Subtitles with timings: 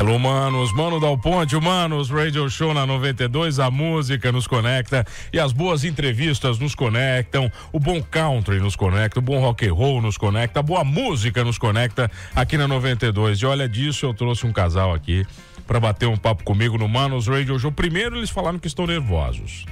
[0.00, 0.72] Hello, manos.
[0.72, 3.58] Mano Dal Ponte, Manos, Radio Show na 92.
[3.58, 7.52] A música nos conecta e as boas entrevistas nos conectam.
[7.70, 11.44] O bom country nos conecta, o bom rock and roll nos conecta, a boa música
[11.44, 13.40] nos conecta aqui na 92.
[13.40, 15.26] E olha disso, eu trouxe um casal aqui
[15.66, 17.70] para bater um papo comigo no Manos Radio Show.
[17.70, 19.66] Primeiro, eles falaram que estão nervosos.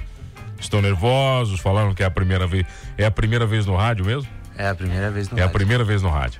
[0.59, 2.67] Estão nervosos, falaram que é a primeira vez.
[2.99, 4.29] É a primeira vez no rádio mesmo?
[4.55, 5.49] É a primeira vez no É rádio.
[5.49, 6.39] a primeira vez no rádio.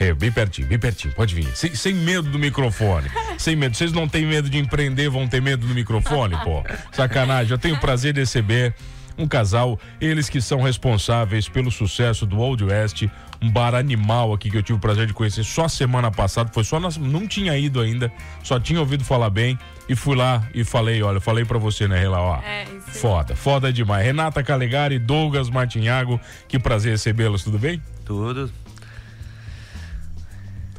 [0.00, 1.46] É, bem pertinho, bem pertinho, pode vir.
[1.54, 3.06] Sem, sem medo do microfone.
[3.36, 3.76] sem medo.
[3.76, 6.64] Vocês não têm medo de empreender, vão ter medo do microfone, pô.
[6.90, 7.52] Sacanagem.
[7.52, 8.74] Eu tenho o prazer de receber
[9.18, 13.06] um casal, eles que são responsáveis pelo sucesso do Old West,
[13.42, 16.64] um bar animal aqui que eu tive o prazer de conhecer só semana passada, foi
[16.64, 18.10] só nas, não tinha ido ainda,
[18.42, 19.58] só tinha ouvido falar bem
[19.88, 22.40] e fui lá e falei, olha, falei pra você, né, Rela, ó.
[22.42, 22.94] É, isso aí.
[22.94, 24.04] Foda, foda demais.
[24.04, 27.82] Renata Calegari, Douglas Martinhago, que prazer recebê-los, tudo bem?
[28.06, 28.50] Tudo.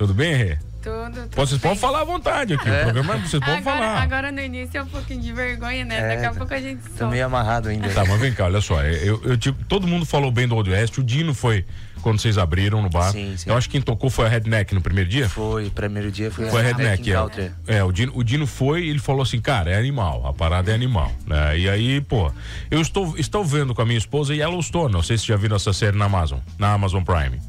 [0.02, 0.58] Tudo bem, Rê?
[0.82, 1.12] Tudo.
[1.14, 1.80] tudo Vocês podem bem.
[1.80, 2.68] falar à vontade aqui.
[2.68, 4.02] O programa vocês podem Agora, falar.
[4.02, 5.96] agora no início é um pouquinho de vergonha, né?
[6.00, 7.08] É, Daqui a tá- pouco a gente Tô solta.
[7.10, 7.88] meio amarrado ainda.
[7.90, 8.82] Tá, mas vem cá, olha só.
[8.82, 10.98] Eu, eu, tipo, todo mundo falou bem do Old West.
[10.98, 11.64] O Dino foi
[12.02, 13.12] quando vocês abriram no bar.
[13.12, 13.48] Sim, sim.
[13.48, 15.30] Eu acho que quem tocou foi a Redneck no primeiro dia.
[15.30, 17.78] Foi, primeiro dia foi, Foi a Redneck Redneck, é.
[17.78, 20.72] É, o Dino, o Dino foi e ele falou assim, cara, é animal, a parada
[20.72, 21.60] é animal, né?
[21.60, 22.32] E aí, pô,
[22.72, 25.72] eu estou, estou vendo com a minha esposa Yellowstone, não sei se já viram essa
[25.74, 27.40] série na Amazon, na Amazon Prime.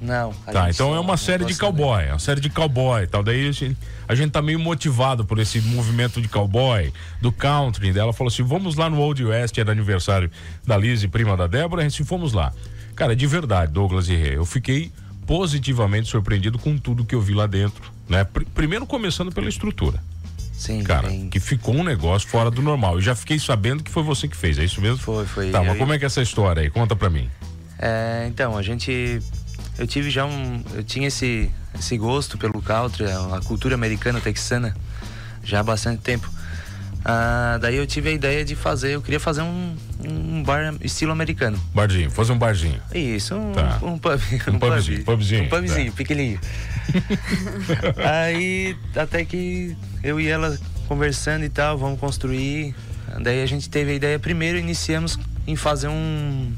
[0.00, 0.32] Não.
[0.46, 3.22] a Tá, então é uma série de cowboy, é uma série de cowboy e tal.
[3.22, 3.76] Daí a gente,
[4.08, 7.92] a gente tá meio motivado por esse movimento de cowboy, do country.
[7.92, 10.30] Daí ela falou assim: vamos lá no Old West, era aniversário
[10.66, 12.52] da Liz, prima da Débora, a gente fomos lá.
[12.96, 14.90] Cara, de verdade, Douglas e Rê, eu fiquei
[15.26, 17.90] positivamente surpreendido com tudo que eu vi lá dentro.
[18.08, 18.24] Né?
[18.24, 20.02] Pr- primeiro começando pela estrutura,
[20.52, 22.94] Sim, cara, bem- que ficou um negócio fora do normal.
[22.96, 24.98] Eu já fiquei sabendo que foi você que fez, é isso mesmo?
[24.98, 25.50] Foi, foi.
[25.50, 26.68] Tá, mas como é que é essa história aí?
[26.70, 27.30] Conta pra mim.
[27.78, 29.20] É, então, a gente.
[29.80, 30.62] Eu tive já um.
[30.74, 34.76] Eu tinha esse, esse gosto pelo country, a, cultura americana texana,
[35.42, 36.30] já há bastante tempo.
[37.02, 39.74] Ah, daí eu tive a ideia de fazer, eu queria fazer um,
[40.06, 41.58] um bar estilo americano.
[41.74, 42.78] Barzinho, fazer um barzinho.
[42.94, 43.78] Isso, um, Tá.
[43.82, 44.20] um pub.
[44.48, 45.04] Um pubzinho, pub.
[45.16, 45.96] pubzinho, Um pubzinho, tá.
[45.96, 46.40] pequenininho.
[48.04, 52.74] Aí, até que eu e ela conversando e tal, vamos construir.
[53.22, 56.52] Daí a gente teve a ideia, primeiro iniciamos em fazer um,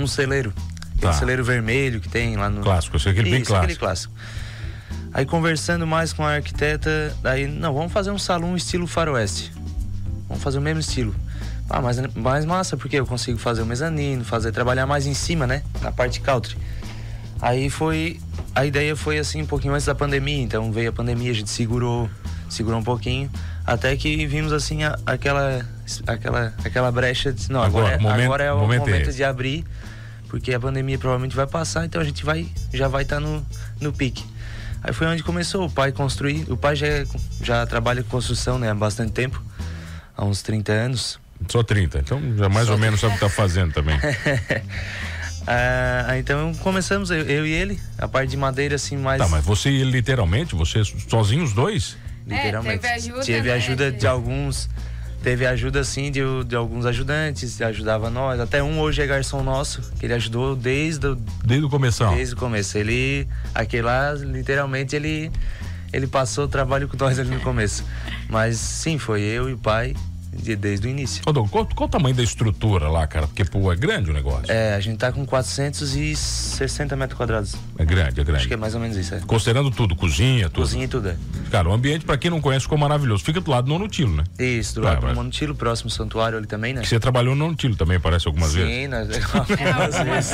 [0.00, 0.52] um celeiro.
[0.98, 1.18] Aquele Tá.
[1.18, 2.60] celeiro vermelho que tem lá no.
[2.60, 4.12] Clássico, eu sei aquele bem Isso, aquele clássico.
[4.14, 5.08] clássico.
[5.14, 9.52] Aí conversando mais com a arquiteta, daí, não, vamos fazer um salão estilo faroeste.
[10.28, 11.14] Vamos fazer o mesmo estilo.
[11.70, 15.46] Ah, mas mais massa, porque eu consigo fazer o mezanino, fazer trabalhar mais em cima,
[15.46, 15.62] né?
[15.80, 16.56] Na parte country.
[17.40, 18.18] Aí foi.
[18.54, 21.50] A ideia foi assim um pouquinho antes da pandemia, então veio a pandemia, a gente
[21.50, 22.10] segurou,
[22.50, 23.30] segurou um pouquinho,
[23.64, 25.64] até que vimos assim a- aquela,
[26.06, 29.08] aquela, aquela brecha de não, Agora, agora, é- momento- agora é o momento é momento,
[29.10, 29.16] esse.
[29.18, 29.64] de abrir,
[30.28, 33.44] porque a pandemia provavelmente vai passar, então a gente vai já vai estar no,
[33.80, 34.24] no pique.
[34.82, 36.44] Aí foi onde começou o pai construir.
[36.50, 37.06] O pai já, é-
[37.42, 39.42] já trabalha com construção né, há bastante tempo,
[40.16, 41.18] há uns 30 anos.
[41.48, 43.98] Só 30, então já mais Só ou menos sabe o que tá fazendo também.
[45.50, 49.18] Ah, então começamos, eu, eu e ele, a parte de madeira assim mais.
[49.18, 51.96] Tá, mas você e ele literalmente, você sozinho os dois?
[52.26, 52.80] literalmente.
[52.82, 54.68] teve ajuda, Teve né, ajuda de alguns.
[55.22, 58.38] Teve ajuda assim de, de alguns ajudantes, ajudava nós.
[58.40, 61.14] Até um hoje é garçom nosso, que ele ajudou desde o,
[61.44, 62.06] Desde o começo.
[62.10, 62.78] desde o começo.
[62.78, 65.30] Ele, aquele lá, literalmente, ele,
[65.92, 67.84] ele passou o trabalho com nós ali no começo.
[68.28, 69.94] Mas sim, foi eu e o pai
[70.32, 71.22] de- desde o início.
[71.26, 73.26] Ô, Doug, qual, qual o tamanho da estrutura lá, cara?
[73.26, 74.50] Porque, pô, é grande o negócio.
[74.50, 77.54] É, a gente tá com 460 metros quadrados.
[77.78, 78.40] É, grande, é grande.
[78.40, 79.20] Acho que é mais ou menos isso, é.
[79.20, 80.62] Considerando tudo, cozinha, tudo.
[80.64, 81.16] Cozinha e tudo, é.
[81.50, 83.24] Cara, o ambiente, pra quem não conhece, ficou maravilhoso.
[83.24, 84.24] Fica do lado do Nonutilo, né?
[84.38, 86.82] Isso, do lado mas- do Monotilo, próximo santuário ali também, né?
[86.82, 88.70] Que você trabalhou no Nonutilo também, parece, algumas vezes.
[88.70, 89.08] Sim, nós...
[89.58, 90.32] É, algumas vezes.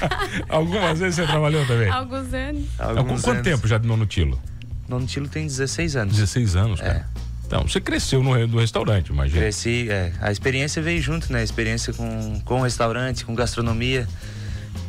[0.48, 1.88] Algumas vezes você trabalhou também.
[1.90, 2.64] Alguns anos.
[2.78, 3.42] Alguns quanto anos.
[3.44, 4.40] tempo já de Nonutilo?
[4.88, 6.14] Nonotilo tem 16 anos.
[6.16, 7.06] 16 anos, cara.
[7.16, 7.29] É.
[7.50, 9.40] Então, você cresceu no, no restaurante, imagina.
[9.40, 11.40] Cresci, é, a experiência veio junto, né?
[11.40, 14.06] A experiência com, com o restaurante, com gastronomia.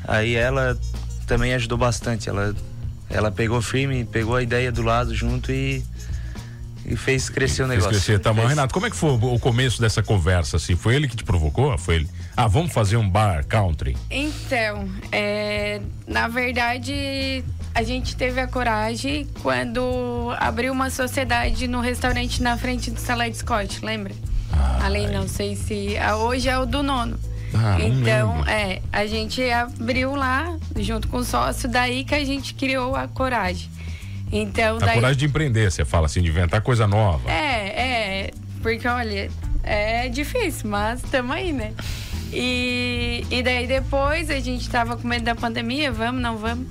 [0.07, 0.77] Aí ela
[1.25, 2.29] também ajudou bastante.
[2.29, 2.53] Ela,
[3.09, 5.83] ela pegou firme, pegou a ideia do lado junto e,
[6.85, 7.89] e fez crescer o Fez negócio.
[8.00, 8.19] crescer.
[8.19, 10.75] Tá, mas, Fez- Renato, como é que foi o o começo dessa conversa, assim?
[10.75, 11.75] Foi ele que te provocou?
[11.80, 12.09] Foi ele?
[12.38, 13.97] Ah, vamos fazer um bar country.
[14.12, 22.41] Então, é, na verdade, a gente teve a coragem quando abriu uma sociedade no restaurante
[22.41, 24.13] na frente do Salé Scott, lembra?
[24.83, 25.97] Ali, não sei se.
[25.97, 27.18] ah, Hoje é o do nono.
[27.53, 32.53] Ah, então, é, a gente abriu lá, junto com o sócio, daí que a gente
[32.53, 33.69] criou a coragem.
[34.31, 34.95] Então, A daí.
[34.95, 37.29] coragem de empreender, você fala assim, de inventar coisa nova.
[37.29, 37.81] É,
[38.27, 38.31] é.
[38.62, 39.29] Porque, olha,
[39.63, 41.74] é difícil, mas tamo aí, né?
[42.31, 46.65] E, e daí depois a gente tava com medo da pandemia, vamos, não vamos.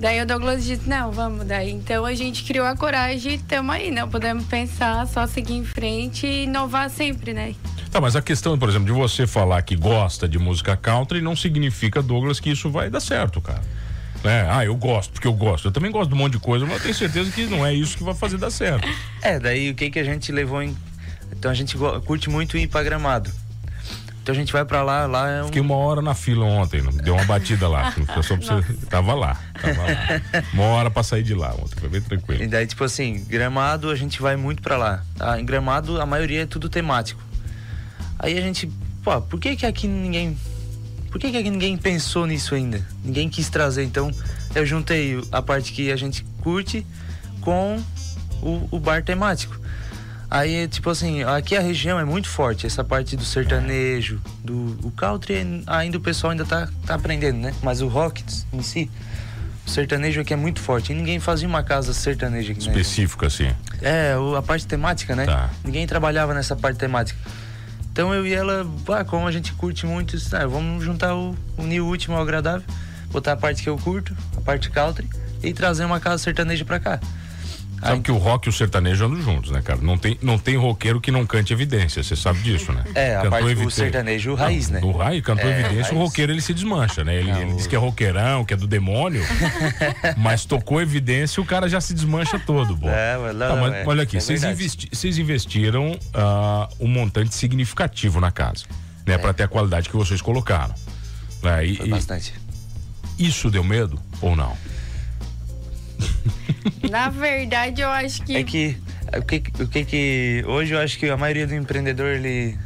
[0.00, 1.46] Daí o Douglas disse, não, vamos.
[1.46, 5.54] Daí então a gente criou a coragem e estamos aí, não podemos pensar, só seguir
[5.54, 7.54] em frente e inovar sempre, né?
[7.90, 11.36] Tá, mas a questão, por exemplo, de você falar que gosta de música country não
[11.36, 13.60] significa, Douglas, que isso vai dar certo, cara.
[14.24, 15.68] É, ah, eu gosto, porque eu gosto.
[15.68, 17.74] Eu também gosto de um monte de coisa, mas eu tenho certeza que não é
[17.74, 18.88] isso que vai fazer dar certo.
[19.20, 20.74] É, daí o que que a gente levou em.
[21.32, 21.76] Então a gente
[22.06, 23.30] curte muito ir pra gramado.
[24.22, 25.46] Então a gente vai pra lá, lá é um...
[25.46, 27.92] Fiquei uma hora na fila ontem, deu uma batida lá.
[28.22, 28.74] Só pra você...
[28.86, 30.42] Tava lá, tava lá.
[30.52, 32.42] Uma hora pra sair de lá ontem, foi bem tranquilo.
[32.42, 35.02] E daí, tipo assim, gramado a gente vai muito pra lá.
[35.16, 35.40] Tá?
[35.40, 37.20] Em gramado a maioria é tudo temático.
[38.18, 38.70] Aí a gente,
[39.02, 40.36] pô, por que que aqui ninguém.
[41.10, 42.86] Por que que aqui ninguém pensou nisso ainda?
[43.02, 43.82] Ninguém quis trazer.
[43.82, 44.10] Então
[44.54, 46.86] eu juntei a parte que a gente curte
[47.40, 47.82] com
[48.42, 49.58] o, o bar temático.
[50.30, 54.90] Aí, tipo assim, aqui a região é muito forte, essa parte do sertanejo, do o
[54.92, 57.52] country, ainda o pessoal ainda tá, tá aprendendo, né?
[57.62, 58.22] Mas o rock
[58.52, 58.88] em si,
[59.66, 60.92] o sertanejo aqui é muito forte.
[60.92, 62.70] E ninguém fazia uma casa sertaneja aqui, né?
[62.70, 63.52] Específica, assim.
[63.82, 65.26] É, a parte temática, né?
[65.26, 65.50] Tá.
[65.64, 67.18] Ninguém trabalhava nessa parte temática.
[67.92, 71.80] Então eu e ela, ah, como a gente curte muito, ah, vamos juntar o, unir
[71.80, 72.62] o último ao agradável,
[73.10, 75.08] botar a parte que eu curto, a parte country,
[75.42, 77.00] e trazer uma casa sertaneja pra cá.
[77.80, 78.00] Sabe Aí...
[78.00, 79.80] que o rock e o sertanejo andam juntos, né, cara?
[79.80, 82.84] Não tem, não tem roqueiro que não cante evidência, você sabe disso, né?
[82.94, 84.86] É, a parte do sertanejo raiz, não, né?
[84.86, 85.92] O raiz, cantou é, evidência, raiz.
[85.92, 87.16] o roqueiro ele se desmancha, né?
[87.16, 89.24] Ele, não, ele diz que é roqueirão, que é do demônio,
[90.18, 92.88] mas tocou evidência o cara já se desmancha todo, pô.
[92.88, 94.90] É, mas, não, tá, mas é, olha aqui, é vocês, investi
[95.20, 98.64] investiram uh, um montante significativo na casa,
[99.06, 99.14] né?
[99.14, 99.18] É.
[99.18, 100.74] Pra ter a qualidade que vocês colocaram.
[101.42, 101.66] Né?
[101.66, 102.34] E, Foi bastante.
[103.18, 104.56] Isso deu medo ou não?
[106.90, 108.36] Na verdade, eu acho que.
[108.36, 108.76] É que.
[109.16, 110.44] O que, o que que.
[110.46, 112.58] Hoje eu acho que a maioria do empreendedor, ele.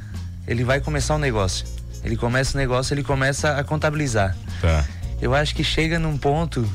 [0.46, 1.66] Ele vai começar um negócio.
[2.04, 4.36] Ele começa o um negócio, ele começa a contabilizar.
[4.60, 4.84] Tá.
[5.20, 6.70] Eu acho que chega num ponto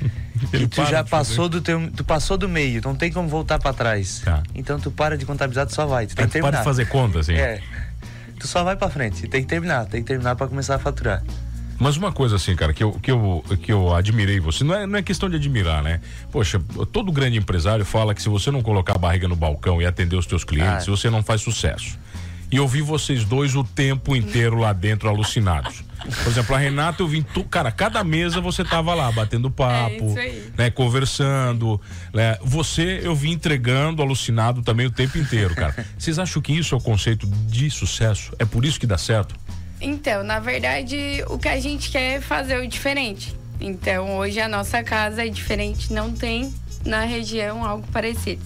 [0.50, 3.72] que tu já passou do teu, tu passou do meio, não tem como voltar para
[3.72, 4.20] trás.
[4.22, 4.42] Tá.
[4.54, 6.52] Então tu para de contabilizar, tu só vai, tu tem que terminar.
[6.52, 7.32] Para de fazer conta, assim.
[7.32, 7.62] É.
[8.38, 11.22] Tu só vai para frente, tem que terminar, tem que terminar para começar a faturar.
[11.78, 14.86] Mas uma coisa assim, cara, que eu, que eu, que eu admirei você, não é,
[14.86, 16.00] não é questão de admirar, né?
[16.32, 16.60] Poxa,
[16.92, 20.16] todo grande empresário fala que se você não colocar a barriga no balcão e atender
[20.16, 20.90] os teus clientes, ah.
[20.90, 21.98] você não faz sucesso.
[22.50, 25.84] E eu vi vocês dois o tempo inteiro lá dentro alucinados.
[26.22, 27.22] Por exemplo, a Renata, eu vim.
[27.22, 30.70] Tu, cara, cada mesa você tava lá, batendo papo, é né?
[30.70, 31.80] Conversando.
[32.14, 32.38] Né?
[32.42, 35.74] Você, eu vim entregando, alucinado também o tempo inteiro, cara.
[35.98, 38.32] Vocês acham que isso é o conceito de sucesso?
[38.38, 39.34] É por isso que dá certo?
[39.80, 43.36] Então, na verdade, o que a gente quer é fazer o diferente.
[43.60, 46.52] Então, hoje a nossa casa é diferente, não tem
[46.84, 48.42] na região algo parecido.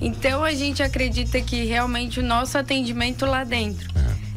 [0.00, 3.88] Então, a gente acredita que realmente o nosso atendimento lá dentro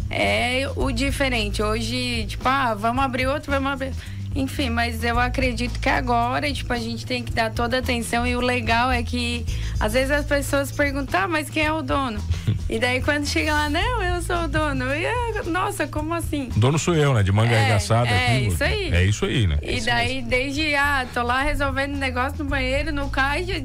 [0.10, 1.62] é, é o diferente.
[1.62, 3.94] Hoje, tipo, ah, vamos abrir outro, vamos abrir.
[4.36, 8.36] Enfim, mas eu acredito que agora, tipo, a gente tem que dar toda atenção e
[8.36, 9.46] o legal é que
[9.80, 12.20] às vezes as pessoas perguntam, ah, mas quem é o dono?
[12.68, 14.86] E daí quando chega lá, não, eu sou o dono.
[14.96, 16.50] E, ah, nossa, como assim?
[16.56, 17.22] Dono sou eu, né?
[17.22, 18.10] De manga é, arregaçada.
[18.10, 18.92] É, isso aí.
[18.92, 19.60] É isso aí, né?
[19.62, 23.64] E daí, desde, ah, tô lá resolvendo negócio no banheiro, no caixa,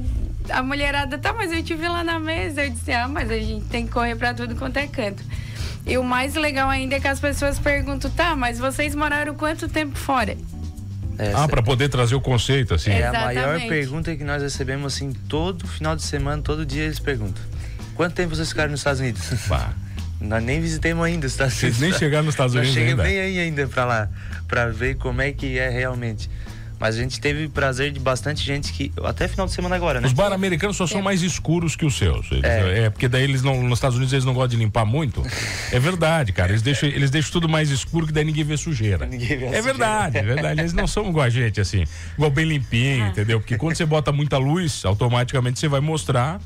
[0.51, 2.63] a mulherada, tá, mas eu te vi lá na mesa.
[2.63, 5.23] Eu disse, ah, mas a gente tem que correr pra tudo quanto é canto.
[5.87, 9.67] E o mais legal ainda é que as pessoas perguntam, tá, mas vocês moraram quanto
[9.67, 10.37] tempo fora?
[11.19, 11.43] Essa.
[11.43, 12.91] Ah, para poder trazer o conceito, assim.
[12.91, 16.97] É a maior pergunta que nós recebemos, assim, todo final de semana, todo dia eles
[16.97, 17.43] perguntam.
[17.93, 19.21] Quanto tempo vocês ficaram nos Estados Unidos?
[19.47, 19.73] Bah.
[20.21, 21.77] Nós nem visitemos ainda os Estados Unidos.
[21.77, 23.03] Vocês nem chegaram nos Estados Unidos ainda?
[23.03, 24.09] bem aí ainda para lá,
[24.47, 26.29] para ver como é que é realmente.
[26.79, 28.91] Mas a gente teve prazer de bastante gente que.
[29.03, 30.07] Até final de semana agora, né?
[30.07, 31.03] Os bar americanos só são é.
[31.03, 32.31] mais escuros que os seus.
[32.31, 32.85] Eles, é.
[32.85, 32.89] é.
[32.89, 33.61] porque daí eles não.
[33.63, 35.23] Nos Estados Unidos eles não gostam de limpar muito.
[35.71, 36.51] É verdade, cara.
[36.51, 39.05] Eles deixam, eles deixam tudo mais escuro que daí ninguém vê sujeira.
[39.05, 39.61] Ninguém vê é sujeira.
[39.61, 40.61] verdade, é verdade.
[40.61, 41.83] Eles não são igual a gente, assim.
[42.15, 43.09] Igual bem limpinho, ah.
[43.09, 43.39] entendeu?
[43.39, 46.39] Porque quando você bota muita luz, automaticamente você vai mostrar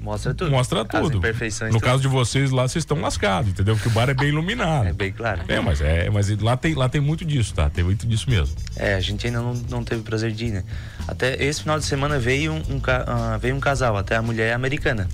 [0.00, 0.50] Mostra tudo.
[0.50, 1.20] Mostra tudo.
[1.20, 1.80] No tudo.
[1.80, 3.74] caso de vocês lá, vocês estão lascados, entendeu?
[3.74, 4.86] Porque o bar é bem iluminado.
[4.86, 5.40] É bem claro.
[5.48, 7.68] É, mas é, mas lá tem, lá tem muito disso, tá?
[7.68, 8.54] Tem muito disso mesmo.
[8.76, 10.64] É, a gente ainda não, não teve prazer de ir, né?
[11.06, 14.50] Até esse final de semana veio um, um uh, veio um casal, até a mulher
[14.50, 15.08] é americana.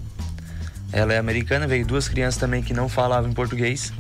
[0.93, 3.93] Ela é americana, veio duas crianças também que não falavam em português.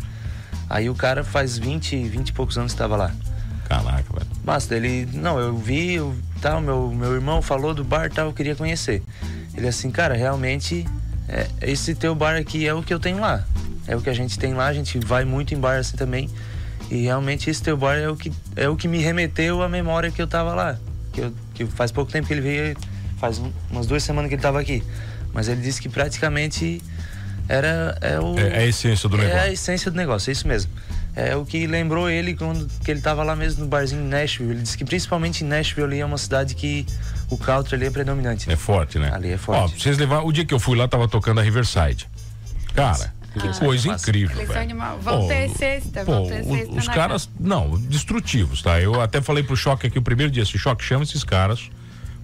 [0.68, 3.10] Aí o cara faz 20, 20 e poucos anos que estava lá.
[3.68, 4.26] Caraca, velho.
[4.44, 5.08] Basta, ele.
[5.14, 9.02] Não, eu vi, eu, tal, meu, meu irmão falou do bar tal, eu queria conhecer.
[9.56, 10.86] Ele assim, cara, realmente,
[11.28, 13.44] é, esse teu bar aqui é o que eu tenho lá.
[13.86, 16.28] É o que a gente tem lá, a gente vai muito em bar assim também.
[16.90, 20.10] E realmente esse teu bar é o que, é o que me remeteu à memória
[20.10, 20.78] que eu tava lá.
[21.12, 22.76] Que, eu, que faz pouco tempo que ele veio,
[23.18, 24.82] faz umas duas semanas que ele tava aqui.
[25.32, 26.82] Mas ele disse que praticamente
[27.48, 29.38] era é, o, é, é a essência do é negócio.
[29.38, 30.70] É a essência do negócio, é isso mesmo.
[31.16, 34.50] É o que lembrou ele quando que ele tava lá mesmo no barzinho em Nashville.
[34.50, 36.84] Ele disse que principalmente em Nashville ali é uma cidade que
[37.30, 38.50] o country ali é predominante.
[38.50, 39.10] É forte, né?
[39.12, 39.74] Ali é forte.
[39.74, 42.08] Ó, vocês levar, o dia que eu fui lá tava tocando a Riverside.
[42.74, 44.10] Cara, que coisa massa.
[44.10, 44.36] incrível.
[45.00, 48.80] Vão ter sexta, pô, vão ter sexta os caras, não, destrutivos, tá?
[48.80, 51.70] Eu até falei pro Choque aqui o primeiro dia, esse Choque chama esses caras,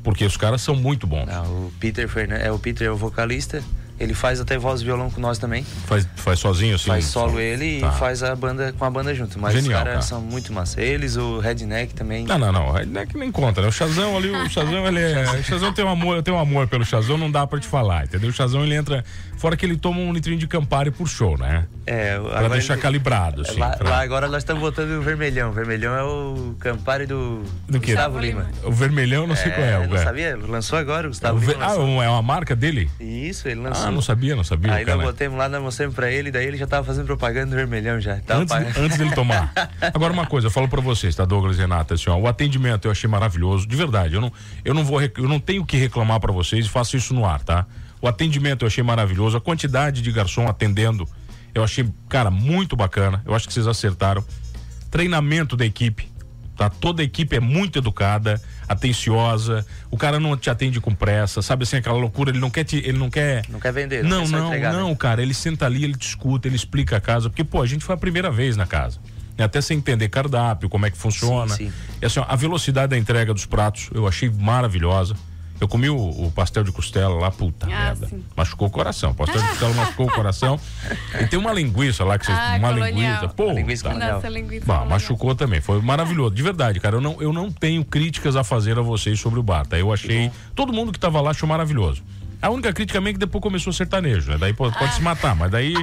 [0.03, 1.27] porque os caras são muito bons.
[1.27, 3.63] Não, o Peter Fernandes, é o Peter é o vocalista.
[4.01, 5.63] Ele faz até voz e violão com nós também.
[5.87, 6.87] Faz, faz sozinho assim?
[6.89, 7.89] faz solo só- ele Tá.
[7.89, 9.39] e faz a banda com a banda junto.
[9.39, 10.03] Mas Genial, os caras cara.
[10.03, 10.81] são muito massa.
[10.81, 12.25] Eles, o Redneck também.
[12.25, 12.73] Não, não, não.
[12.87, 13.69] Não é que nem conta, né?
[13.69, 15.23] O Chazão ali, o Chazão, ele é.
[15.39, 17.67] O Chazão tem um amor, eu tenho um amor pelo Chazão, não dá pra te
[17.69, 18.31] falar, entendeu?
[18.31, 19.05] O Chazão ele entra.
[19.37, 21.67] Fora que ele toma um litrinho de Campari por show, né?
[21.87, 23.59] É, Pra deixar ele- calibrado, assim.
[23.59, 25.51] lá, pra- lá agora nós estamos botando o vermelhão.
[25.51, 27.81] O vermelhão é o Campari do, Do?
[27.81, 28.47] Gustavo Lima.
[28.65, 29.87] O vermelhão, eu não sei qual é.
[29.87, 30.05] não é.
[30.05, 30.37] sabia?
[30.37, 31.65] Lançou agora o O Gustavo ver- Lima.
[31.65, 31.85] Ah, lançou.
[31.87, 32.91] um- é uma marca dele?
[33.01, 33.87] Isso, ele lançou.
[33.87, 34.73] Ah, não sabia, não sabia.
[34.75, 37.57] Aí nós botamos lá, nós mostramos pra ele, daí ele já tava fazendo propaganda do
[37.57, 38.19] vermelhão já.
[38.21, 38.79] Tava Antes, pagando.
[38.79, 39.53] antes dele tomar.
[39.95, 42.87] Agora uma coisa, eu falo pra vocês, tá, Douglas e Renata, assim, ó, o atendimento
[42.87, 44.15] eu achei maravilhoso, de verdade.
[44.15, 44.33] Eu não,
[44.65, 47.43] eu não vou, eu não tenho que reclamar pra vocês e faço isso no ar,
[47.43, 47.67] tá?
[48.03, 51.07] O atendimento eu achei maravilhoso, a quantidade de garçom atendendo,
[51.55, 53.23] eu achei, cara, muito bacana.
[53.27, 54.25] Eu acho que vocês acertaram.
[54.91, 56.09] Treinamento da equipe,
[56.57, 56.69] tá?
[56.69, 59.67] Toda a equipe é muito educada, atenciosa.
[59.91, 62.77] O cara não te atende com pressa, sabe assim aquela loucura, ele não quer te,
[62.77, 64.97] ele não quer Não quer vender, não, não, quer não, entregar, não, né?
[64.97, 65.21] cara.
[65.23, 67.29] Ele senta ali, ele te escuta, ele explica a casa.
[67.29, 68.99] Porque, pô, a gente foi a primeira vez na casa.
[69.37, 69.45] né?
[69.45, 71.55] Até sem entender cardápio, como é que funciona.
[71.55, 71.73] Sim, sim.
[72.01, 75.15] E assim, ó, a velocidade da entrega dos pratos eu achei maravilhosa.
[75.61, 78.07] Eu comi o, o pastel de costela lá, puta Ah, merda.
[78.07, 78.25] sim.
[78.35, 79.11] Machucou o coração.
[79.11, 80.59] O pastel de costela machucou o coração.
[81.21, 82.39] E tem uma linguiça lá que vocês.
[82.39, 82.91] Ah, uma colonial.
[83.13, 83.29] linguiça.
[83.29, 84.13] Pô, Linguiça tá.
[84.15, 84.65] Nossa, linguiça.
[84.67, 86.97] Bah, machucou também, foi maravilhoso, de verdade, cara.
[86.97, 89.79] Eu não, eu não tenho críticas a fazer a vocês sobre o bar, tá?
[89.79, 90.31] Eu achei.
[90.55, 92.03] Todo mundo que tava lá achou maravilhoso.
[92.43, 94.39] A única crítica minha é que depois começou o sertanejo, né?
[94.39, 95.75] Daí pode, pode se matar, mas daí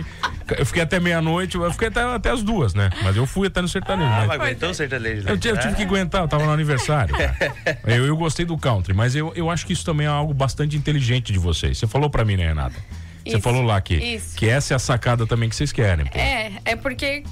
[0.58, 2.90] eu fiquei até meia-noite, eu fiquei até, até as duas, né?
[3.04, 4.10] Mas eu fui até no sertanejo.
[4.10, 5.32] Ah, mas- mas aguentou o sertanejo, né?
[5.32, 7.16] eu, tive- eu tive que aguentar, eu tava no aniversário.
[7.16, 7.38] cara.
[7.86, 10.76] Eu, eu gostei do country, mas eu, eu acho que isso também é algo bastante
[10.76, 11.78] inteligente de vocês.
[11.78, 12.76] Você falou pra mim, né, Renata?
[13.24, 14.36] Você Isso, falou lá que, isso.
[14.38, 16.06] que essa é a sacada também que vocês querem.
[16.06, 16.18] Pô.
[16.18, 17.24] É, é porque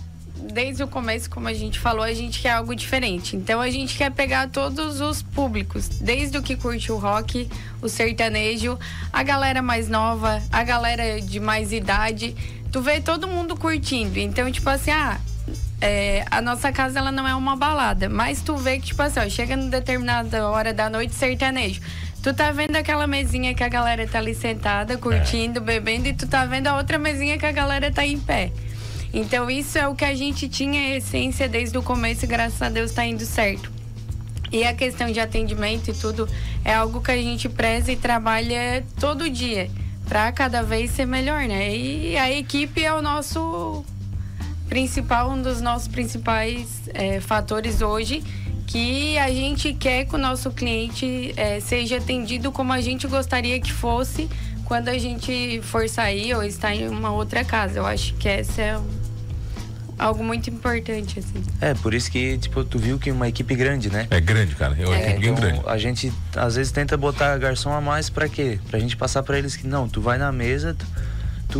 [0.56, 3.36] desde o começo, como a gente falou, a gente quer algo diferente.
[3.36, 7.50] Então a gente quer pegar todos os públicos, desde o que curte o rock,
[7.82, 8.80] o sertanejo,
[9.12, 12.34] a galera mais nova, a galera de mais idade.
[12.72, 14.18] Tu vê todo mundo curtindo.
[14.18, 15.20] Então, tipo assim, ah.
[15.82, 19.20] é, a nossa casa ela não é uma balada, mas tu vê que, tipo assim,
[19.20, 21.82] ó, chega numa determinada hora da noite sertanejo.
[22.24, 26.26] Tu tá vendo aquela mesinha que a galera tá ali sentada, curtindo, bebendo, e tu
[26.26, 28.54] tá vendo a outra mesinha que a galera tá em pé.
[29.16, 32.62] Então isso é o que a gente tinha a essência desde o começo e graças
[32.62, 33.72] a Deus tá indo certo.
[34.52, 36.28] E a questão de atendimento e tudo
[36.66, 39.72] é algo que a gente preza e trabalha todo dia
[40.06, 41.74] para cada vez ser melhor, né?
[41.74, 43.86] E a equipe é o nosso
[44.68, 48.22] principal, um dos nossos principais é, fatores hoje,
[48.68, 53.62] que a gente quer que o nosso cliente é, seja atendido como a gente gostaria
[53.62, 54.28] que fosse
[54.66, 57.80] quando a gente for sair ou estar em uma outra casa.
[57.80, 58.80] Eu acho que essa é
[59.98, 61.42] algo muito importante, assim.
[61.62, 64.08] É, por isso que, tipo, tu viu que uma equipe grande, né?
[64.10, 64.76] É grande, cara.
[64.78, 65.62] Eu, É, é, bem Então, grande.
[65.66, 68.60] a gente às vezes tenta botar garçom a mais pra quê?
[68.70, 70.86] Pra gente passar pra eles que não, tu vai na mesa, tu,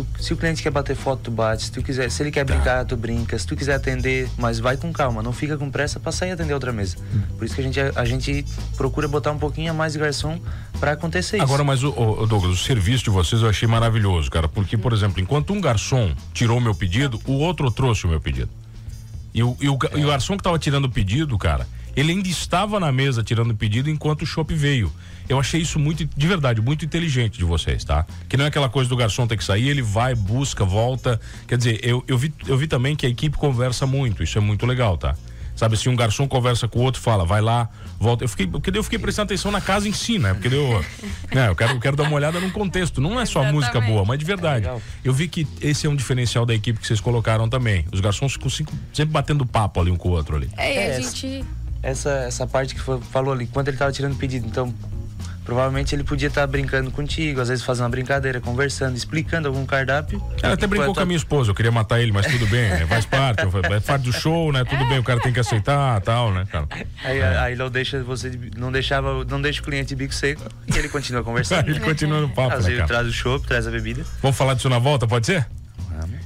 [0.04, 2.44] tu- se o cliente quer bater foto, tu bate, se tu quiser, se ele quer
[2.44, 5.98] brincar, tu brinca, se tu quiser atender, mas vai com calma, não fica com pressa
[5.98, 6.96] pra sair atender outra mesa.
[7.38, 8.44] Por isso que a gente a gente
[8.76, 10.38] procura botar um pouquinho a mais de garçom
[10.78, 11.44] pra acontecer isso.
[11.44, 14.48] Agora, mas o, o- Douglas, o serviço de vocês eu achei maravilhoso, cara.
[14.48, 18.20] Porque, por exemplo, enquanto um garçom tirou o meu pedido, o outro trouxe o meu
[18.20, 18.50] pedido.
[19.32, 22.12] E o, e o, ga- e o garçom que tava tirando o pedido, cara, ele
[22.12, 24.92] ainda estava na mesa tirando o pedido enquanto o chopp veio.
[25.28, 28.06] Eu achei isso muito, de verdade, muito inteligente de vocês, tá?
[28.28, 31.20] Que não é aquela coisa do garçom ter que sair, ele vai, busca, volta.
[31.48, 34.40] Quer dizer, eu, eu, vi, eu vi também que a equipe conversa muito, isso é
[34.40, 35.14] muito legal, tá?
[35.56, 38.22] Sabe, se um garçom conversa com o outro, fala, vai lá, volta.
[38.22, 40.34] Eu fiquei, porque daí eu fiquei prestando atenção na casa em si, né?
[40.34, 40.84] Porque daí eu,
[41.34, 43.00] né, eu, quero, eu quero dar uma olhada num contexto.
[43.00, 43.54] Não é só Exatamente.
[43.54, 44.68] música boa, mas de verdade.
[45.02, 47.86] Eu vi que esse é um diferencial da equipe que vocês colocaram também.
[47.90, 50.50] Os garçons ficam cinco- sempre batendo papo ali um com o outro ali.
[50.58, 51.42] É, e É, a gente.
[51.82, 54.74] essa, essa parte que foi- falou ali, quando ele tava tirando o pedido, então
[55.46, 60.20] provavelmente ele podia estar brincando contigo, às vezes fazendo uma brincadeira, conversando, explicando algum cardápio.
[60.42, 62.86] Ela até brincou com a minha esposa, eu queria matar ele, mas tudo bem, né?
[62.86, 64.64] faz parte, é parte do show, né?
[64.64, 66.66] Tudo bem, o cara tem que aceitar tal, né, cara?
[67.04, 70.88] Aí, aí não deixa você, não deixava, não deixa o cliente bico seco e ele
[70.88, 71.68] continua conversando.
[71.68, 72.88] Ele continua no papo, Às né, vezes cara?
[72.88, 74.04] traz o chopp, traz a bebida.
[74.20, 75.46] Vamos falar disso na volta, pode ser?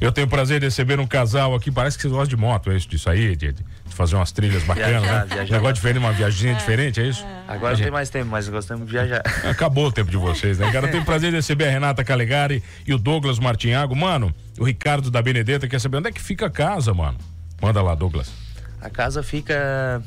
[0.00, 2.70] Eu tenho o prazer de receber um casal aqui, parece que vocês gostam de moto,
[2.70, 5.34] é isso, disso aí, de, de fazer umas trilhas bacanas, Viajar, né?
[5.34, 5.54] viajar.
[5.54, 7.24] Negócio diferente, uma viagemzinha diferente, é isso?
[7.46, 9.22] Agora não tem mais tempo, mas gostamos de viajar.
[9.48, 10.86] Acabou o tempo de vocês, né, cara?
[10.86, 13.94] Eu tenho o prazer de receber a Renata Calegari e o Douglas Martinhago.
[13.94, 17.18] Mano, o Ricardo da Benedetta quer saber onde é que fica a casa, mano.
[17.60, 18.30] Manda lá, Douglas.
[18.80, 20.02] A casa fica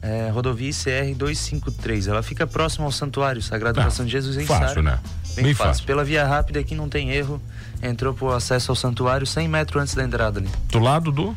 [0.00, 2.06] é, rodovia ICR 253.
[2.06, 4.82] Ela fica próxima ao Santuário Sagrado Ah, Coração de Jesus em fácil, Sara.
[4.82, 4.98] né?
[5.34, 5.72] Bem, Bem fácil.
[5.72, 5.86] fácil.
[5.86, 7.40] Pela via rápida aqui não tem erro.
[7.82, 10.48] Entrou pro acesso ao santuário 100 metros antes da entrada ali.
[10.70, 11.36] Do lado do.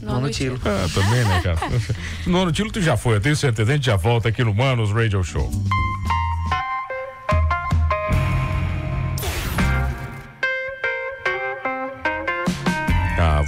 [0.00, 0.58] Nono Tilo.
[0.64, 1.58] Ah, também, né, cara?
[2.26, 3.72] No ano tilo tu já foi, eu tenho certeza.
[3.72, 5.50] A gente já volta aqui no Manos Radio Show.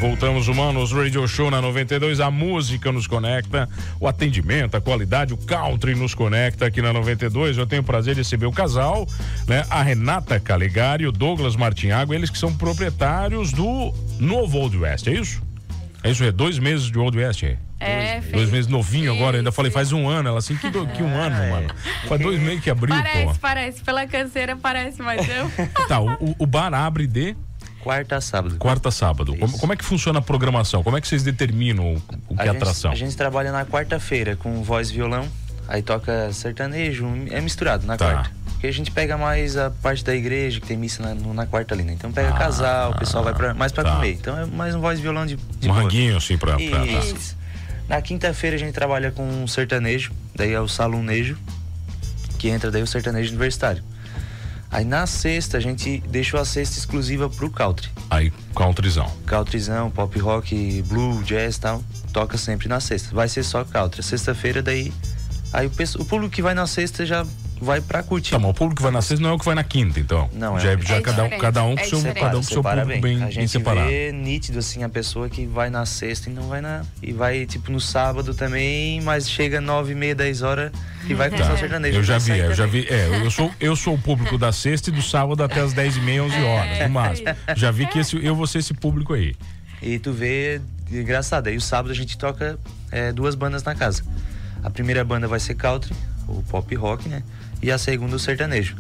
[0.01, 2.21] Voltamos, humanos, Radio Show na 92.
[2.21, 3.69] A música nos conecta,
[4.01, 7.59] o atendimento, a qualidade, o country nos conecta aqui na 92.
[7.59, 9.07] Eu tenho o prazer de receber o casal,
[9.47, 9.65] né?
[9.69, 15.07] A Renata Calegari e o Douglas Martinhago, eles que são proprietários do Novo Old West,
[15.07, 15.43] é isso?
[16.03, 17.59] É isso, é dois meses de Old West, é?
[17.83, 20.29] É, Dois fez- meses novinho agora, ainda falei, faz um ano.
[20.29, 21.69] Ela assim, que, do- que um ano, mano.
[22.07, 23.35] Faz dois meses que abriu, Parece, pô.
[23.41, 23.81] parece.
[23.83, 25.51] Pela canseira parece, mas eu.
[25.89, 27.35] Tá, o, o bar abre de
[27.83, 28.57] Quarta a sábado.
[28.59, 29.35] quarta a sábado.
[29.37, 30.83] Como, como é que funciona a programação?
[30.83, 31.97] Como é que vocês determinam o,
[32.29, 32.91] o que A é gente- atração?
[32.91, 35.27] A gente trabalha na quarta-feira com voz e violão.
[35.67, 38.13] Aí toca sertanejo, é misturado na Tá.
[38.13, 38.31] quarta.
[38.53, 41.75] Porque a gente pega mais a parte da igreja, que tem missa na, na quarta
[41.75, 41.93] ali, né?
[41.95, 43.93] Então pega Ah, casal, o pessoal vai pra, mais pra tá.
[43.95, 44.13] comer.
[44.13, 45.83] Então é mais um voz e violão de, de Um boa.
[45.83, 46.57] ranguinho, assim, pra.
[46.57, 47.37] pra- Isso.
[47.89, 51.39] Na quinta-feira a gente trabalha com um sertanejo, daí é o salunejo,
[52.39, 53.83] que entra daí o sertanejo universitário.
[54.71, 57.89] Aí na sexta a gente deixou a sexta exclusiva pro country.
[58.09, 59.11] Aí, countryzão.
[59.27, 63.15] Countryzão, pop rock, blue, jazz e tal, toca sempre na sexta.
[63.15, 64.03] Vai ser só country.
[64.03, 64.93] Sexta-feira daí
[65.53, 67.27] aí o, o público que vai na sexta já
[67.61, 68.31] vai pra curtir.
[68.31, 70.01] Tá, mas o público que vai na sexta não é o que vai na quinta,
[70.01, 70.29] então.
[70.33, 72.63] Não, é- já, já É cada, um, cada um com é seu, cada um seu
[72.63, 73.89] público bem, A bem gente separado.
[73.89, 77.45] vê nítido assim a pessoa que vai na sexta e não vai na e vai
[77.47, 80.73] tipo no sábado também, mas chega nove e meia, dez horas
[81.07, 81.99] e vai começar o sertanejo.
[81.99, 82.87] Eu já vi, eu já vi.
[82.89, 85.97] É, eu sou, eu sou o público da sexta e do sábado até as 10
[85.97, 87.29] e meia, 11 horas, É, no máximo.
[87.57, 89.35] Já vi que esse, eu vou ser esse público aí.
[89.83, 92.59] E tu vê, engraçado, aí o sábado a gente toca
[92.91, 94.03] é, duas bandas na casa.
[94.63, 95.95] A primeira banda vai ser country,
[96.29, 97.23] o pop rock, né?
[97.63, 98.77] E a segunda o sertanejo.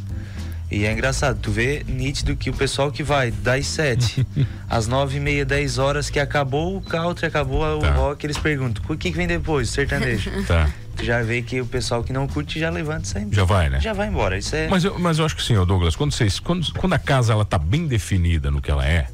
[0.71, 4.25] E é engraçado, tu vê nítido que o pessoal que vai das sete
[4.71, 7.91] às nove e meia, dez horas, que acabou o country, acabou o Tá.
[7.93, 9.69] rock, eles perguntam, o que, que vem depois?
[9.71, 10.31] Sertanejo.
[10.47, 10.71] Tá.
[10.97, 13.27] tu já vê que o pessoal que não curte já levanta e sai.
[13.33, 13.81] Já vai, né?
[13.81, 14.39] Já vai embora.
[14.39, 14.69] Isso é.
[14.69, 17.45] Mas eu, mas eu acho que sim, Douglas, quando, vocês, quando, quando a casa ela
[17.45, 19.09] tá bem definida no que ela é,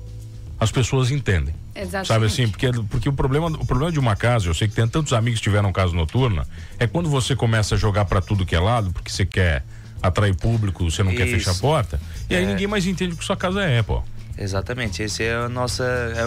[0.60, 1.54] as pessoas entendem.
[1.76, 2.08] Exatamente.
[2.08, 4.88] Sabe assim, porque, porque o, problema, o problema de uma casa, eu sei que tem
[4.88, 6.46] tantos amigos que tiveram casa noturna,
[6.78, 9.62] é quando você começa a jogar pra tudo que é lado, porque você quer
[10.02, 11.36] atrair público, você não quer Isso.
[11.36, 12.46] fechar a porta, e aí É.
[12.46, 14.02] ninguém mais entende o que sua casa é, pô.
[14.38, 15.02] Exatamente.
[15.02, 15.84] Esse é a nossa.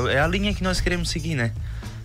[0.10, 1.52] É, é a linha que nós queremos seguir, né?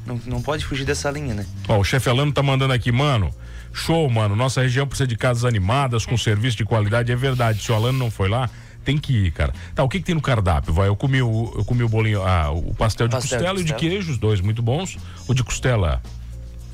[0.07, 1.46] Não, não pode fugir dessa linha, né?
[1.66, 3.35] Ó, o chefe Alano tá mandando aqui, mano.
[3.72, 4.37] Show, mano.
[4.37, 7.11] Nossa região precisa de casas animadas, com serviço de qualidade.
[7.11, 7.62] É verdade.
[7.62, 8.50] Se o Alano não foi lá,
[8.84, 9.52] tem que ir, cara.
[9.74, 10.72] Tá, o que, que tem no cardápio?
[10.72, 13.58] Vai, eu comi o, eu comi o bolinho, ah, o pastel de Pastel de costela
[13.58, 14.96] e o de queijo, os dois muito bons.
[15.26, 16.02] O de costela,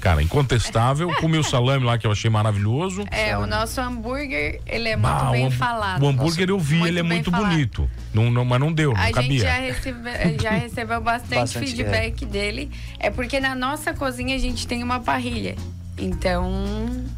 [0.00, 1.08] cara, incontestável.
[1.20, 3.04] comi o salame lá que eu achei maravilhoso.
[3.10, 6.02] É, o nosso hambúrguer, ele é muito Ah, o bem hambú- falado.
[6.02, 7.50] O hambúrguer eu vi, Muito ele é bem muito falado.
[7.50, 7.90] bonito.
[8.12, 9.40] Não, não, mas não deu, não A gente cabia.
[9.40, 9.98] já, recebe,
[10.42, 12.70] já recebeu bastante, Bastante, feedback dele.
[12.98, 15.54] É porque na nossa cozinha a gente tem uma parrilha.
[15.96, 16.50] Então,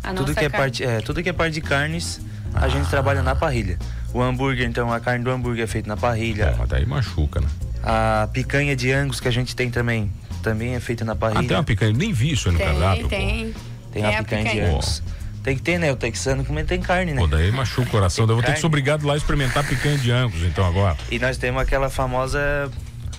[0.02, 2.20] a Tudo nossa que, é carne- parte, é, tudo que é parte de carnes,
[2.54, 3.78] a gente trabalha na parrilha.
[4.12, 6.54] O hambúrguer, então, a carne do hambúrguer é feita na parrilha.
[6.58, 7.46] Ó, daí machuca, né?
[7.82, 10.12] A picanha de angus que a gente tem também,
[10.42, 11.48] também é feita na Ah, parrilha.
[11.48, 11.92] tem uma picanha.
[11.92, 13.02] Nem vi isso aí no Tem, cardápio.
[13.04, 13.08] pô.
[13.08, 13.54] tem.
[13.92, 15.02] Tem a picanha, de angus.
[15.42, 15.90] Tem que ter, né?
[15.90, 17.20] O texano como tem carne, né?
[17.20, 18.26] Pô, daí machuca o coração.
[18.26, 20.96] Daí eu vou ter que ser obrigado lá a experimentar picanha de angus, então agora.
[21.10, 22.70] E nós temos aquela famosa.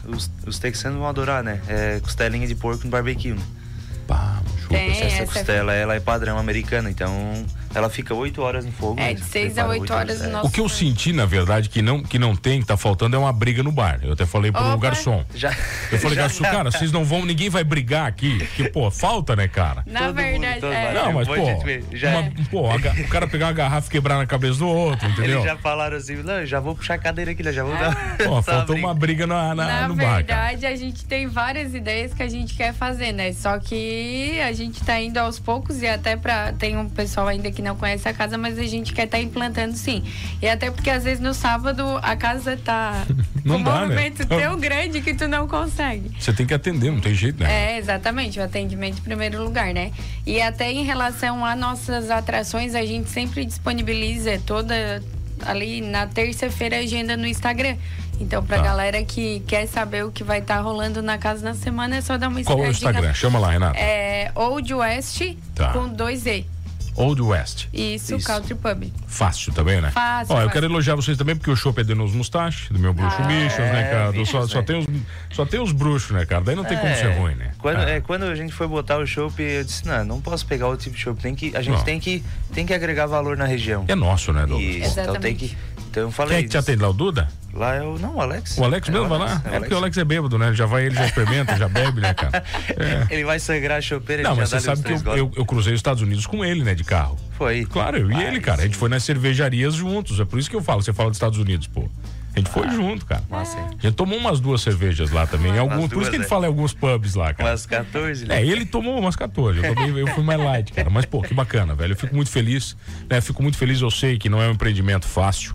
[0.07, 1.59] Os, os texanos vão adorar, né?
[1.67, 3.41] É costelinha de porco no barbecue, né?
[4.07, 4.75] Pá, machuca.
[4.75, 4.91] Tem.
[4.91, 8.99] Essa essa é- costela, ela é padrão americana, então ela fica 8 horas no fogo.
[8.99, 10.25] É, de seis Prepara a oito horas é.
[10.27, 12.77] no nosso- O que eu senti, na verdade, que não, que não tem, que tá
[12.77, 13.99] faltando, é uma briga no bar.
[14.03, 14.77] Eu até falei pro Opa.
[14.77, 15.23] garçom.
[15.35, 15.49] Já,
[15.91, 18.37] Eu falei, já- garçom, cara, vocês não vão, ninguém vai brigar aqui.
[18.55, 19.83] Que, pô, falta, né, cara?
[19.87, 20.85] Na Todo mundo, verdade, todo é.
[20.87, 20.93] mundo.
[21.03, 24.59] Não, mas, pô, uma- pô, a o cara pegar uma garrafa e quebrar na cabeça
[24.59, 25.39] do outro, entendeu?
[25.39, 27.51] Eles já falaram assim, não, eu já vou puxar a cadeira aqui, né?
[27.51, 28.17] já vou dar.
[28.17, 28.87] Pô, faltou briga.
[28.87, 30.47] uma briga na, na- Na no bar, cara.
[30.47, 33.31] verdade, a gente tem várias ideias que a gente quer fazer, né?
[33.33, 36.53] Só que a gente tá indo aos poucos e até pra.
[36.53, 39.75] Tem um pessoal ainda que não conhece a casa, mas a gente quer estar implantando
[39.75, 40.03] sim.
[40.41, 43.05] E até porque às vezes no sábado a casa tá
[43.43, 43.81] Não com dá, um né?
[43.87, 46.11] movimento tão grande que tu não consegue.
[46.19, 47.73] Você tem que atender, não tem jeito, né?
[47.73, 49.91] É, exatamente, o atendimento em primeiro lugar, né?
[50.25, 55.01] E até em relação a nossas atrações, a gente sempre disponibiliza toda
[55.45, 57.75] ali na terça-feira a agenda no Instagram.
[58.19, 58.63] Então, pra Tá.
[58.63, 62.15] galera que quer saber o que vai estar rolando na casa na semana, é só
[62.17, 62.71] dar uma Qual é o.
[62.71, 63.13] Instagram?
[63.13, 63.77] Chama lá, Renata.
[63.77, 65.21] É Old West
[65.55, 65.73] Tá.
[65.73, 66.45] com dois E.
[66.95, 67.67] Old West.
[67.73, 68.27] Isso, Isso.
[68.27, 68.91] Country Pub.
[69.07, 69.91] Fácil também, né?
[69.91, 72.93] Fácil, Ó, eu quero elogiar vocês também, porque o show é nos Mustache, do meu
[72.93, 74.05] bruxo Ah, bichos, né, é, cara?
[74.07, 74.63] Do- bichos, só, só, né?
[74.63, 74.85] tem os,
[75.31, 76.43] só tem os bruxos, né, cara?
[76.43, 77.51] Daí não tem como É, ser ruim, né?
[77.57, 77.89] Quando, Ah.
[77.89, 80.83] é, quando a gente foi botar o chopp, eu disse, não, não posso pegar outro
[80.83, 81.21] tipo de chopp.
[81.21, 81.83] Tem que, a gente Não.
[81.83, 83.85] tem que, tem que agregar valor na região.
[83.87, 84.61] É nosso, né, Douglas?
[84.61, 85.03] Isso, então tem
[85.33, 85.47] Exatamente.
[85.49, 85.57] que.
[85.89, 86.37] Então eu Quem falei.
[86.39, 86.89] é que te atende lá?
[86.89, 87.27] O Duda?
[87.53, 87.99] Lá é o.
[87.99, 88.57] Não, o Alex.
[88.57, 89.25] O Alex É mesmo vai lá?
[89.25, 90.47] Alex, É porque o Alex é bêbado, né?
[90.47, 92.43] Ele já vai, ele já experimenta, já bebe, né, cara?
[92.75, 93.13] É.
[93.13, 95.79] Ele vai sangrar a chopeira Não, mas você sabe que eu, eu, eu cruzei os
[95.79, 97.17] Estados Unidos com ele, né, de carro.
[97.37, 97.65] Foi.
[97.65, 98.61] Claro, eu e ele, cara.
[98.61, 100.19] A gente foi nas cervejarias juntos.
[100.19, 101.87] É por isso que eu falo, você fala dos Estados Unidos, pô.
[102.35, 102.53] A gente Ah.
[102.53, 103.21] foi junto, cara.
[103.29, 103.65] Massa, hein?
[103.77, 105.55] A gente tomou umas duas cervejas lá também.
[105.59, 106.29] Alguns, por isso duas, que ele né?
[106.29, 107.49] fala em alguns pubs lá, cara.
[107.51, 108.41] Umas 14, né?
[108.41, 109.59] É, ele tomou umas 14.
[109.63, 110.89] Eu, tomei- eu fui mais light, cara.
[110.89, 111.91] Mas, pô, que bacana, velho.
[111.93, 112.75] Eu fico muito feliz.
[113.07, 113.21] Né?
[113.21, 115.53] Fico muito feliz, eu sei que não é um empreendimento fácil.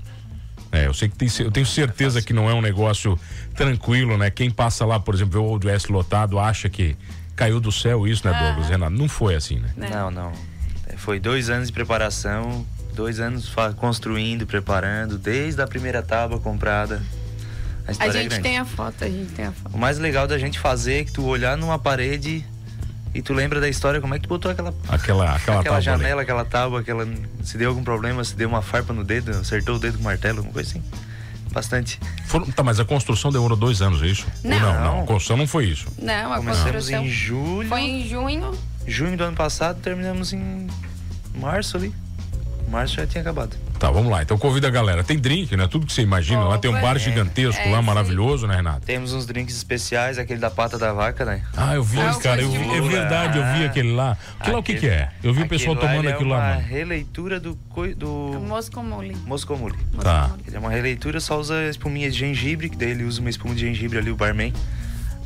[0.70, 3.18] É, eu sei que tem, eu tenho certeza que não é um negócio
[3.54, 4.30] tranquilo, né?
[4.30, 6.96] Quem passa lá, por exemplo, vê o Old West lotado, acha que
[7.34, 8.68] caiu do céu isso, né, Douglas?
[8.68, 8.92] Renato?
[8.92, 9.70] Não foi assim, né?
[9.76, 10.32] Não, não.
[10.86, 17.00] É, Foi dois anos de preparação, dois anos construindo, preparando, desde a primeira tábua comprada.
[17.86, 18.42] A A é gente grande.
[18.42, 19.74] tem a foto, a gente tem a foto.
[19.74, 22.44] O mais legal da gente fazer é que tu olhar numa parede
[23.14, 25.76] e tu lembra da história, como é que tu botou aquela, Aquela, aquela, aquela tábua
[25.76, 25.84] ali.
[25.84, 27.06] janela, aquela tábua, aquela.
[27.42, 30.04] Se deu algum problema, se deu uma farpa no dedo, acertou o dedo com o
[30.04, 30.82] martelo, alguma coisa assim.
[31.50, 31.98] Bastante.
[32.26, 34.26] Foram- tá, mas a construção demorou dois anos, é isso?
[34.44, 34.58] Não.
[34.60, 35.02] não, não.
[35.02, 35.86] A construção não foi isso.
[36.00, 37.68] Não, a Começamos construção em julho.
[37.68, 38.52] foi em junho.
[38.86, 40.66] Junho do ano passado, terminamos em
[41.34, 41.92] março ali.
[42.70, 43.56] Março já tinha acabado.
[43.78, 44.22] Tá, vamos lá.
[44.22, 45.04] Então convida a galera.
[45.04, 45.68] Tem drink, né?
[45.68, 46.42] Tudo que você imagina.
[46.44, 46.98] lá tem um bar é.
[46.98, 47.84] gigantesco É, lá, sim.
[47.84, 48.80] maravilhoso, né, Renato?
[48.84, 51.42] Temos uns drinks especiais, aquele da pata da vaca, né?
[51.56, 52.42] Ah, eu vi, Ah, cara.
[52.42, 54.16] Eu vi, é verdade, eu vi aquele lá.
[54.40, 55.10] Aquilo lá o que que é?
[55.22, 56.66] Eu vi o pessoal aquele lá, tomando ele aquilo é lá, uma mano.
[56.68, 57.58] releitura do,
[57.96, 59.16] do Moscomole.
[59.26, 59.76] Moscomule.
[60.02, 60.30] Tá.
[60.46, 63.54] Ele é uma releitura, só usa espuminha de gengibre, que daí ele usa uma espuma
[63.54, 64.52] de gengibre ali, o barman.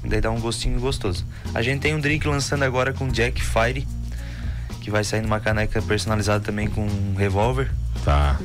[0.05, 1.25] E daí dá um gostinho gostoso.
[1.55, 3.87] A gente tem um drink lançando agora com Jack Fire,
[4.83, 7.71] que vai sair numa caneca personalizada também com um revólver,
[8.05, 8.39] Tá.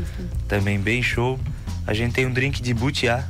[0.47, 1.39] também bem show.
[1.86, 3.23] A gente tem um drink de butiá,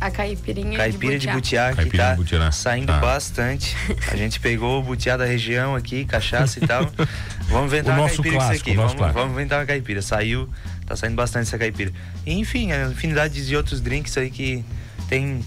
[0.00, 1.34] A caipirinha, caipira de butiá.
[1.34, 2.50] butiá, que Caipira tá de butiá.
[2.52, 2.98] saindo Tá.
[2.98, 3.76] bastante.
[4.10, 6.90] A gente pegou o butiá da região aqui, cachaça e tal.
[7.48, 8.76] Vamos inventar O uma nosso caipira com clássico, isso aqui.
[8.76, 9.18] Vamos, clássico.
[9.18, 10.02] vamos inventar uma caipira.
[10.02, 10.48] Saiu,
[10.86, 11.92] tá saindo bastante essa caipira.
[12.26, 14.64] E, enfim, a infinidade de outros drinks aí que
[15.08, 15.44] tem,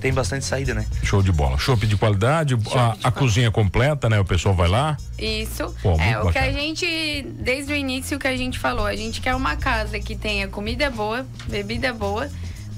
[0.00, 0.86] tem bastante saída, né?
[1.02, 1.58] Show de bola.
[1.58, 3.14] Chopp de qualidade, a, de a qualidade.
[3.16, 4.18] cozinha completa, né?
[4.20, 4.96] O pessoal vai lá.
[5.18, 5.74] Isso.
[5.82, 9.20] Pô, é, o que a gente, desde o início que a gente falou, a gente
[9.20, 12.28] quer uma casa que tenha comida boa, bebida boa,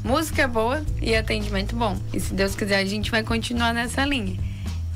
[0.04, 1.96] música boa e atendimento bom.
[2.12, 4.48] E se Deus quiser, a gente vai continuar nessa linha.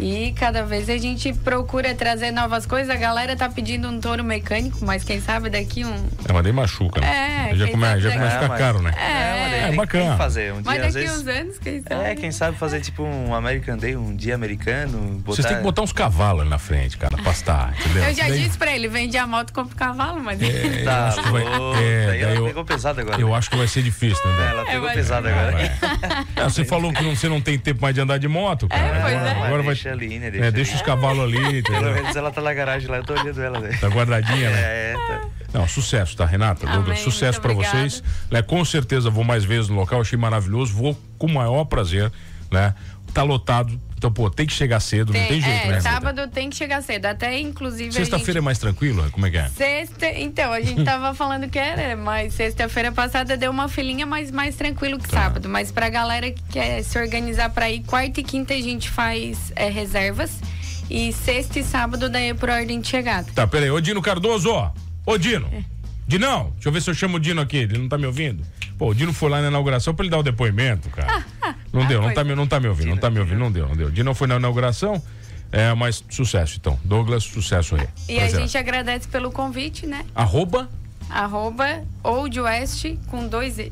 [0.02, 2.90] E cada vez a gente procura trazer novas coisas.
[2.90, 5.94] A galera tá pedindo um touro mecânico, mas quem sabe daqui um.
[6.28, 7.50] É, mas daí machuca, né?
[7.52, 8.90] É, já quem come- sabe já começa a ficar mas- caro, né?
[8.96, 10.02] É, mas daí É, tem, bacana.
[10.04, 10.52] tem que fazer.
[10.52, 11.22] Um Mas dia, às daqui vezes.
[11.22, 12.04] uns anos, quem sabe?
[12.04, 14.98] É, quem sabe fazer tipo um American Day, um dia americano.
[15.20, 15.36] Botar...
[15.36, 18.02] Vocês têm que botar uns cavalos ali na frente, cara, pastar, entendeu?
[18.04, 20.42] Eu já Daí- disse pra ele, vende a moto, compra o cavalo, mas.
[20.42, 20.46] É,
[20.80, 21.78] eu Tá acho que vai- louco.
[21.78, 23.20] é, daí daí ela eu- pegou pesado agora.
[23.20, 23.34] Eu né?
[23.36, 24.48] acho que vai ser difícil, né?
[24.50, 25.62] Ela pegou vai- pesado agora.
[25.62, 28.82] É, você falou que não- você não tem tempo mais de andar de moto, cara.
[29.02, 29.46] pois agora, é.
[29.46, 29.91] agora vai.
[29.96, 30.26] Deixa ali, né?
[30.26, 30.80] é, Deixa deixa ali.
[30.80, 31.94] os cavalos ali, Pelo entendeu?
[31.94, 33.76] menos ela tá na garagem lá, eu tô olhando ela, né?
[33.80, 34.60] Tá guardadinha, né?
[34.60, 35.20] É, tá.
[35.52, 36.68] Não, sucesso, tá, Renata?
[36.68, 37.68] Amém, sucesso obrigada.
[37.70, 38.02] vocês.
[38.30, 42.10] Né, com certeza vou mais vezes no local, achei maravilhoso, vou com o maior prazer,
[42.50, 42.74] né?
[43.12, 45.80] Tá lotado, então, pô, tem que chegar cedo, não tem jeito, é, né?
[45.80, 47.06] Sábado tem que chegar cedo.
[47.06, 47.92] Até inclusive.
[47.92, 48.44] Sexta-feira é gente...
[48.44, 49.08] mais tranquilo?
[49.12, 49.48] Como é que é?
[49.48, 54.32] Sexta, então, a gente tava falando que era, mas sexta-feira passada deu uma filinha, mas
[54.32, 55.18] mais tranquilo que Tá.
[55.22, 55.48] sábado.
[55.48, 59.52] Mas pra galera que quer se organizar pra ir, quarta e quinta a gente faz
[59.54, 60.40] é, reservas.
[60.90, 63.28] E sexta e sábado daí é por ordem de chegada.
[63.32, 64.72] Tá, peraí, ô Dino Cardoso, ó.
[65.06, 65.48] Ô Dino.
[66.08, 68.44] Dinão, deixa eu ver se eu chamo o Dino aqui, ele não tá me ouvindo.
[68.82, 71.24] Pô, o Dino foi lá na inauguração pra ele dar o depoimento, cara.
[71.72, 73.52] Não Ah, deu, não tá, me- não tá me ouvindo, não tá me ouvindo, não
[73.52, 73.88] deu, não deu.
[73.92, 75.00] Dino foi na inauguração,
[75.52, 76.76] é, mas sucesso então.
[76.82, 77.86] Douglas, sucesso aí.
[78.08, 78.40] E a Prazer.
[78.40, 80.04] gente agradece pelo convite, né?
[80.16, 80.68] Arroba
[81.08, 83.70] Arroba Old West com dois E.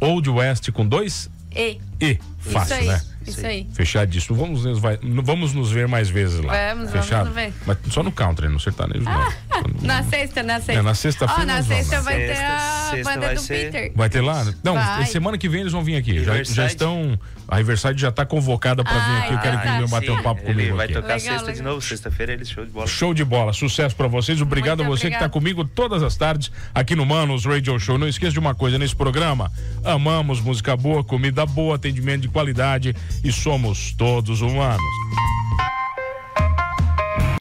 [0.00, 1.78] Old West com dois E.
[2.00, 2.18] E.
[2.40, 2.88] Fácil, isso aí.
[2.88, 3.02] né?
[3.28, 3.68] Isso aí.
[3.74, 4.36] Fechadíssimo.
[4.36, 6.52] Vamos, nos- vai- vamos nos ver mais vezes lá.
[6.52, 7.26] Vamos, vamos Fechado?
[7.26, 7.52] nos ver.
[7.64, 9.32] Mas só no country, no sertanejo não.
[9.82, 10.72] Na sexta, na sexta.
[10.72, 13.92] É, na sexta-feira Ó, na sexta vai ter a sexta banda do ser- Peter.
[13.94, 14.44] Vai ter lá?
[14.62, 15.06] Não, Vai.
[15.06, 16.22] semana que vem eles vão vir aqui.
[16.24, 17.18] Já, já estão.
[17.46, 19.32] A Riverside já está convocada para vir aqui.
[19.34, 19.68] Eu quero que tá.
[19.68, 20.94] eles venham bater um papo ele comigo vai aqui.
[20.94, 21.72] tocar Legal, sexta de legal.
[21.72, 22.86] novo, sexta-feira eles show de bola.
[22.86, 24.40] Show de bola, sucesso para vocês.
[24.42, 25.24] Obrigado Muito a você que obrigada.
[25.26, 27.96] está comigo todas as tardes aqui no Manos Radio Show.
[27.96, 29.50] Não esqueça de uma coisa nesse programa:
[29.84, 32.94] amamos música boa, comida boa, atendimento de qualidade
[33.24, 34.82] e somos todos humanos.